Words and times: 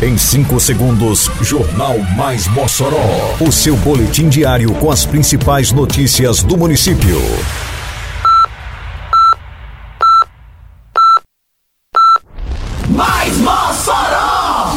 Em 0.00 0.16
5 0.16 0.60
segundos, 0.60 1.28
Jornal 1.42 1.98
Mais 2.16 2.46
Mossoró. 2.46 3.34
O 3.40 3.50
seu 3.50 3.76
boletim 3.78 4.28
diário 4.28 4.72
com 4.74 4.92
as 4.92 5.04
principais 5.04 5.72
notícias 5.72 6.40
do 6.40 6.56
município. 6.56 7.20
Mais 12.88 13.36
Mossoró! 13.38 14.74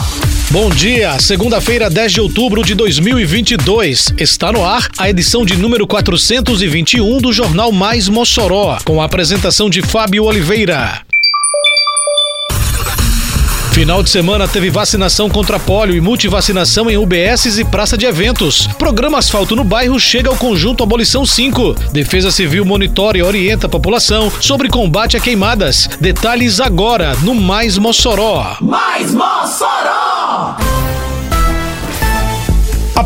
Bom 0.49 0.71
dia, 0.71 1.20
segunda-feira, 1.20 1.88
10 1.88 2.13
de 2.13 2.19
outubro 2.19 2.63
de 2.63 2.73
2022. 2.73 4.15
Está 4.17 4.51
no 4.51 4.65
ar 4.65 4.89
a 4.97 5.07
edição 5.07 5.45
de 5.45 5.55
número 5.55 5.85
421 5.85 7.19
do 7.19 7.31
Jornal 7.31 7.71
Mais 7.71 8.09
Mossoró, 8.09 8.79
com 8.83 8.99
a 8.99 9.05
apresentação 9.05 9.69
de 9.69 9.83
Fábio 9.83 10.23
Oliveira. 10.23 11.05
Final 13.82 14.04
de 14.04 14.11
semana 14.11 14.48
teve 14.48 14.70
vacinação 14.70 15.27
contra 15.27 15.60
pólio 15.60 15.96
e 15.96 16.00
multivacinação 16.00 16.87
em 16.87 16.97
UBSs 16.97 17.60
e 17.60 17.65
praça 17.65 17.97
de 17.97 18.05
eventos. 18.05 18.68
Programa 18.78 19.18
Asfalto 19.18 19.55
no 19.55 19.64
Bairro 19.64 20.00
chega 20.00 20.29
ao 20.29 20.36
conjunto 20.36 20.83
Abolição 20.83 21.25
5. 21.25 21.74
Defesa 21.91 22.29
Civil 22.29 22.64
monitora 22.64 23.18
e 23.18 23.24
orienta 23.24 23.65
a 23.65 23.69
população 23.69 24.32
sobre 24.39 24.69
combate 24.69 25.18
a 25.18 25.19
queimadas. 25.19 25.89
Detalhes 26.00 26.60
agora 26.60 27.15
no 27.24 27.33
Mais 27.33 27.79
Mossoró. 27.79 28.55
Mais 28.61 29.11
Mossoró! 29.15 30.57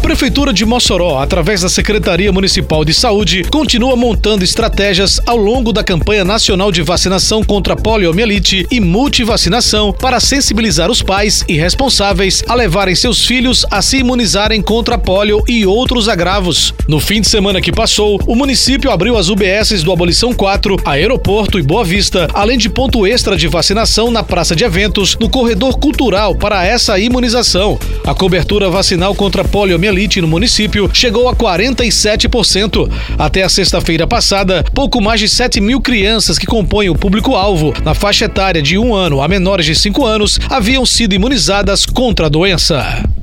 Prefeitura 0.06 0.54
de 0.54 0.64
Mossoró, 0.68 1.18
através 1.18 1.62
da 1.62 1.68
Secretaria 1.68 2.32
Municipal 2.32 2.86
de 2.86 2.94
Saúde, 2.94 3.44
continua 3.46 3.96
montando 3.96 4.44
estratégias 4.44 5.20
ao 5.26 5.36
longo 5.36 5.74
da 5.74 5.84
campanha 5.84 6.24
nacional 6.24 6.72
de 6.72 6.84
vacinação 6.84 7.44
contra 7.44 7.76
poliomielite 7.76 8.68
e 8.70 8.80
multivacinação 8.80 9.92
para 9.92 10.20
sensibilizar 10.20 10.92
os 10.92 11.02
pais 11.02 11.44
e 11.48 11.58
responsáveis 11.58 12.44
a 12.48 12.54
levarem 12.54 12.94
seus 12.94 13.26
filhos 13.26 13.66
a 13.72 13.82
se 13.82 13.98
imunizarem 13.98 14.62
contra 14.62 14.96
polio 14.96 15.42
e 15.48 15.66
outros 15.66 16.08
agravos. 16.08 16.72
No 16.88 17.00
fim 17.00 17.20
de 17.20 17.28
semana 17.28 17.60
que 17.60 17.72
passou, 17.72 18.20
o 18.28 18.36
município 18.36 18.92
abriu 18.92 19.18
as 19.18 19.30
UBSs 19.30 19.84
do 19.84 19.92
Abolição 19.92 20.36
4, 20.36 20.78
Aeroporto 20.86 21.58
e 21.58 21.64
Boa 21.64 21.84
Vista, 21.84 22.28
além 22.32 22.60
de 22.60 22.70
ponto 22.70 23.08
extra 23.08 23.36
de 23.36 23.48
vacinação 23.48 24.12
na 24.12 24.22
praça 24.22 24.56
de 24.56 24.64
eventos, 24.64 25.18
no 25.20 25.32
corredor 25.32 25.80
cultural 25.80 26.36
para 26.36 26.64
essa 26.64 27.00
imunização. 27.00 27.80
A 28.06 28.14
cobertura 28.14 28.70
vacinal 28.70 29.16
contra 29.16 29.44
poliomielite 29.44 29.95
no 30.22 30.28
município 30.28 30.90
chegou 30.94 31.30
a 31.30 31.36
47%. 31.36 32.92
Até 33.18 33.44
a 33.44 33.50
sexta-feira 33.50 34.06
passada, 34.06 34.64
pouco 34.74 35.02
mais 35.02 35.20
de 35.20 35.30
7 35.30 35.62
mil 35.62 35.80
crianças 35.80 36.38
que 36.38 36.46
compõem 36.46 36.90
o 36.90 36.96
público-alvo 36.96 37.74
na 37.84 37.94
faixa 37.94 38.26
etária 38.26 38.62
de 38.62 38.78
1 38.78 38.94
ano 38.94 39.22
a 39.22 39.28
menores 39.28 39.66
de 39.66 39.74
5 39.74 40.06
anos 40.06 40.40
haviam 40.50 40.86
sido 40.86 41.16
imunizadas 41.16 41.86
contra 41.86 42.26
a 42.26 42.30
doença. 42.30 43.15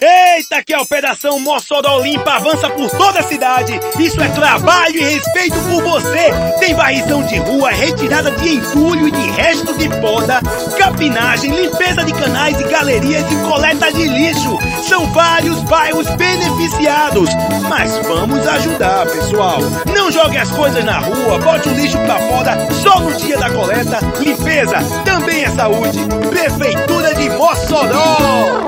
Eita, 0.00 0.62
que 0.62 0.72
a 0.72 0.80
Operação 0.80 1.40
Mossoró 1.40 1.98
Limpa 1.98 2.34
avança 2.34 2.70
por 2.70 2.88
toda 2.88 3.18
a 3.18 3.22
cidade. 3.24 3.80
Isso 3.98 4.22
é 4.22 4.28
trabalho 4.28 4.94
e 4.94 5.02
respeito 5.02 5.56
por 5.58 5.82
você. 5.82 6.30
Tem 6.60 6.72
varrição 6.72 7.24
de 7.24 7.38
rua, 7.38 7.70
retirada 7.70 8.30
de 8.30 8.54
entulho 8.54 9.08
e 9.08 9.10
de 9.10 9.30
resto 9.32 9.76
de 9.76 9.88
poda, 10.00 10.40
capinagem, 10.78 11.50
limpeza 11.50 12.04
de 12.04 12.12
canais 12.12 12.60
e 12.60 12.64
galerias 12.68 13.24
e 13.28 13.36
coleta 13.48 13.92
de 13.92 14.06
lixo. 14.06 14.56
São 14.88 15.04
vários 15.12 15.60
bairros 15.62 16.06
beneficiados. 16.10 17.30
Mas 17.68 17.98
vamos 18.06 18.46
ajudar, 18.46 19.04
pessoal. 19.06 19.58
Não 19.92 20.12
jogue 20.12 20.38
as 20.38 20.50
coisas 20.52 20.84
na 20.84 21.00
rua, 21.00 21.38
bote 21.40 21.68
o 21.68 21.74
lixo 21.74 21.98
pra 21.98 22.20
fora 22.20 22.56
só 22.70 23.00
no 23.00 23.16
dia 23.16 23.36
da 23.36 23.50
coleta. 23.50 23.98
Limpeza 24.20 24.78
também 25.04 25.42
é 25.42 25.50
saúde. 25.50 25.98
Prefeitura 26.30 27.16
de 27.16 27.30
Mossoró. 27.30 28.67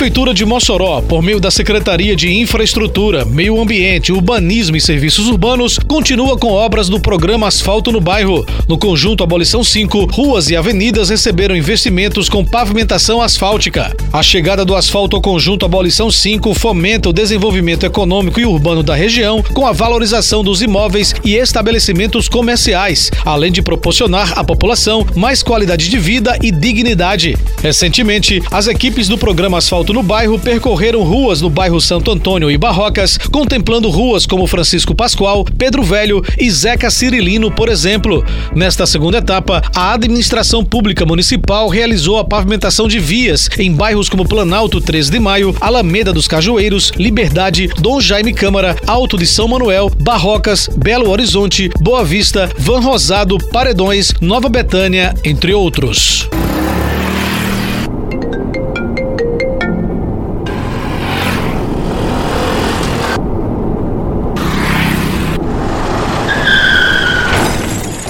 Prefeitura 0.00 0.32
de 0.32 0.46
Mossoró, 0.46 1.02
por 1.02 1.22
meio 1.22 1.38
da 1.38 1.50
Secretaria 1.50 2.16
de 2.16 2.32
Infraestrutura, 2.32 3.26
Meio 3.26 3.60
Ambiente, 3.60 4.10
Urbanismo 4.10 4.74
e 4.74 4.80
Serviços 4.80 5.28
Urbanos, 5.28 5.78
continua 5.78 6.38
com 6.38 6.52
obras 6.52 6.88
do 6.88 6.98
programa 6.98 7.46
Asfalto 7.46 7.92
no 7.92 8.00
Bairro. 8.00 8.46
No 8.66 8.78
conjunto 8.78 9.22
Abolição 9.22 9.62
5, 9.62 10.06
ruas 10.06 10.48
e 10.48 10.56
avenidas 10.56 11.10
receberam 11.10 11.54
investimentos 11.54 12.30
com 12.30 12.42
pavimentação 12.42 13.20
asfáltica. 13.20 13.94
A 14.10 14.22
chegada 14.22 14.64
do 14.64 14.74
asfalto 14.74 15.16
ao 15.16 15.20
conjunto 15.20 15.66
Abolição 15.66 16.10
5 16.10 16.54
fomenta 16.54 17.10
o 17.10 17.12
desenvolvimento 17.12 17.84
econômico 17.84 18.40
e 18.40 18.46
urbano 18.46 18.82
da 18.82 18.94
região, 18.94 19.42
com 19.52 19.66
a 19.66 19.72
valorização 19.72 20.42
dos 20.42 20.62
imóveis 20.62 21.14
e 21.22 21.34
estabelecimentos 21.34 22.26
comerciais, 22.26 23.10
além 23.22 23.52
de 23.52 23.60
proporcionar 23.60 24.38
à 24.38 24.42
população 24.42 25.06
mais 25.14 25.42
qualidade 25.42 25.90
de 25.90 25.98
vida 25.98 26.38
e 26.42 26.50
dignidade. 26.50 27.36
Recentemente, 27.62 28.42
as 28.50 28.66
equipes 28.66 29.06
do 29.06 29.18
programa 29.18 29.58
Asfalto 29.58 29.89
no 29.92 30.02
Bairro 30.02 30.38
percorreram 30.38 31.02
ruas 31.02 31.40
no 31.40 31.48
bairro 31.48 31.80
Santo 31.80 32.10
Antônio 32.10 32.50
e 32.50 32.58
Barrocas, 32.58 33.16
contemplando 33.16 33.88
ruas 33.88 34.26
como 34.26 34.46
Francisco 34.46 34.94
Pascoal, 34.94 35.44
Pedro 35.56 35.82
Velho 35.82 36.22
e 36.38 36.50
Zeca 36.50 36.90
Cirilino, 36.90 37.50
por 37.50 37.68
exemplo. 37.68 38.24
Nesta 38.54 38.86
segunda 38.86 39.18
etapa, 39.18 39.62
a 39.74 39.92
administração 39.92 40.64
pública 40.64 41.06
municipal 41.06 41.68
realizou 41.68 42.18
a 42.18 42.24
pavimentação 42.24 42.88
de 42.88 42.98
vias 42.98 43.48
em 43.58 43.72
bairros 43.72 44.08
como 44.08 44.28
Planalto 44.28 44.80
13 44.80 45.10
de 45.10 45.18
Maio, 45.18 45.54
Alameda 45.60 46.12
dos 46.12 46.28
Cajueiros, 46.28 46.92
Liberdade, 46.96 47.68
Dom 47.78 48.00
Jaime 48.00 48.32
Câmara, 48.32 48.76
Alto 48.86 49.16
de 49.16 49.26
São 49.26 49.48
Manuel, 49.48 49.90
Barrocas, 49.98 50.68
Belo 50.76 51.10
Horizonte, 51.10 51.70
Boa 51.80 52.04
Vista, 52.04 52.50
Van 52.58 52.80
Rosado, 52.80 53.38
Paredões, 53.50 54.12
Nova 54.20 54.48
Betânia, 54.48 55.14
entre 55.24 55.54
outros. 55.54 56.28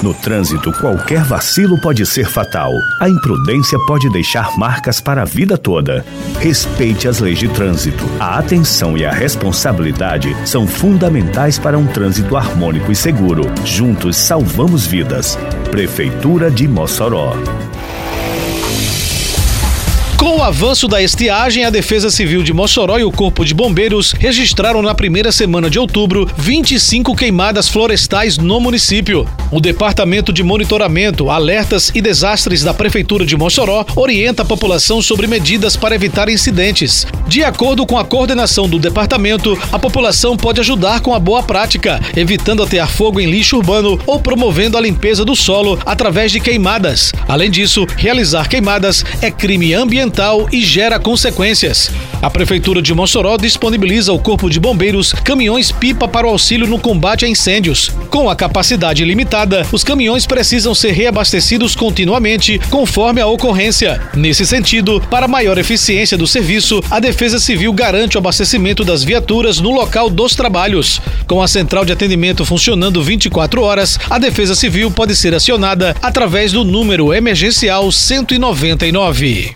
No 0.01 0.15
trânsito, 0.15 0.71
qualquer 0.79 1.23
vacilo 1.23 1.79
pode 1.79 2.05
ser 2.07 2.25
fatal. 2.25 2.71
A 2.99 3.07
imprudência 3.07 3.77
pode 3.85 4.09
deixar 4.11 4.57
marcas 4.57 4.99
para 4.99 5.21
a 5.21 5.25
vida 5.25 5.59
toda. 5.59 6.03
Respeite 6.39 7.07
as 7.07 7.19
leis 7.19 7.37
de 7.37 7.47
trânsito. 7.47 8.03
A 8.19 8.39
atenção 8.39 8.97
e 8.97 9.05
a 9.05 9.11
responsabilidade 9.11 10.35
são 10.43 10.65
fundamentais 10.65 11.59
para 11.59 11.77
um 11.77 11.85
trânsito 11.85 12.35
harmônico 12.35 12.91
e 12.91 12.95
seguro. 12.95 13.43
Juntos 13.63 14.17
salvamos 14.17 14.87
vidas. 14.87 15.37
Prefeitura 15.69 16.49
de 16.49 16.67
Mossoró. 16.67 17.35
Com 20.21 20.37
o 20.37 20.43
avanço 20.43 20.87
da 20.87 21.01
estiagem, 21.01 21.65
a 21.65 21.71
Defesa 21.71 22.11
Civil 22.11 22.43
de 22.43 22.53
Mossoró 22.53 22.99
e 22.99 23.03
o 23.03 23.11
Corpo 23.11 23.43
de 23.43 23.55
Bombeiros 23.55 24.11
registraram 24.11 24.79
na 24.83 24.93
primeira 24.93 25.31
semana 25.31 25.67
de 25.67 25.79
outubro 25.79 26.29
25 26.37 27.15
queimadas 27.15 27.67
florestais 27.67 28.37
no 28.37 28.59
município. 28.59 29.27
O 29.49 29.59
Departamento 29.59 30.31
de 30.31 30.43
Monitoramento, 30.43 31.31
Alertas 31.31 31.91
e 31.95 32.01
Desastres 32.03 32.61
da 32.61 32.71
Prefeitura 32.71 33.25
de 33.25 33.35
Mossoró 33.35 33.83
orienta 33.95 34.43
a 34.43 34.45
população 34.45 35.01
sobre 35.01 35.25
medidas 35.25 35.75
para 35.75 35.95
evitar 35.95 36.29
incidentes. 36.29 37.07
De 37.27 37.43
acordo 37.43 37.83
com 37.87 37.97
a 37.97 38.05
coordenação 38.05 38.69
do 38.69 38.77
departamento, 38.77 39.57
a 39.71 39.79
população 39.79 40.37
pode 40.37 40.59
ajudar 40.59 40.99
com 40.99 41.15
a 41.15 41.19
boa 41.19 41.41
prática, 41.41 41.99
evitando 42.15 42.61
atear 42.61 42.87
fogo 42.87 43.19
em 43.19 43.25
lixo 43.25 43.57
urbano 43.57 43.99
ou 44.05 44.19
promovendo 44.19 44.77
a 44.77 44.81
limpeza 44.81 45.25
do 45.25 45.35
solo 45.35 45.79
através 45.83 46.31
de 46.31 46.39
queimadas. 46.39 47.11
Além 47.27 47.49
disso, 47.49 47.87
realizar 47.97 48.47
queimadas 48.47 49.03
é 49.19 49.31
crime 49.31 49.73
ambiental 49.73 50.10
e 50.51 50.61
gera 50.61 50.99
consequências. 50.99 51.91
A 52.21 52.29
Prefeitura 52.29 52.81
de 52.81 52.93
Mossoró 52.93 53.35
disponibiliza 53.35 54.11
ao 54.11 54.19
Corpo 54.19 54.49
de 54.49 54.59
Bombeiros 54.59 55.11
caminhões-pipa 55.11 56.07
para 56.07 56.27
o 56.27 56.29
auxílio 56.29 56.67
no 56.67 56.77
combate 56.77 57.25
a 57.25 57.27
incêndios. 57.27 57.91
Com 58.09 58.29
a 58.29 58.35
capacidade 58.35 59.03
limitada, 59.03 59.65
os 59.71 59.83
caminhões 59.83 60.27
precisam 60.27 60.75
ser 60.75 60.91
reabastecidos 60.91 61.75
continuamente, 61.75 62.59
conforme 62.69 63.21
a 63.21 63.25
ocorrência. 63.25 64.01
Nesse 64.13 64.45
sentido, 64.45 65.01
para 65.09 65.27
maior 65.27 65.57
eficiência 65.57 66.17
do 66.17 66.27
serviço, 66.27 66.83
a 66.91 66.99
Defesa 66.99 67.39
Civil 67.39 67.73
garante 67.73 68.17
o 68.17 68.19
abastecimento 68.19 68.83
das 68.83 69.03
viaturas 69.03 69.59
no 69.59 69.71
local 69.71 70.09
dos 70.09 70.35
trabalhos. 70.35 71.01
Com 71.25 71.41
a 71.41 71.47
central 71.47 71.85
de 71.85 71.93
atendimento 71.93 72.45
funcionando 72.45 73.01
24 73.01 73.63
horas, 73.63 73.97
a 74.09 74.19
Defesa 74.19 74.53
Civil 74.53 74.91
pode 74.91 75.15
ser 75.15 75.33
acionada 75.33 75.95
através 76.01 76.51
do 76.51 76.63
número 76.63 77.13
emergencial 77.13 77.91
199. 77.91 79.55